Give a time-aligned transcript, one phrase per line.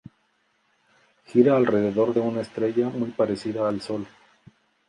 [1.27, 4.07] Gira alrededor de una estrella muy parecida al Sol.